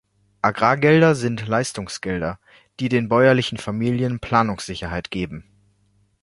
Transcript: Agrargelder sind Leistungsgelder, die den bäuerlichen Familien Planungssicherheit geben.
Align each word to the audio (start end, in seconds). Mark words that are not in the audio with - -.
Agrargelder 0.41 1.13
sind 1.13 1.47
Leistungsgelder, 1.47 2.39
die 2.79 2.89
den 2.89 3.07
bäuerlichen 3.07 3.59
Familien 3.59 4.19
Planungssicherheit 4.19 5.11
geben. 5.11 5.43